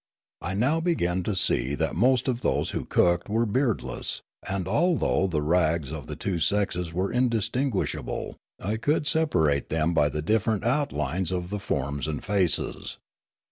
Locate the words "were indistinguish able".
6.91-8.37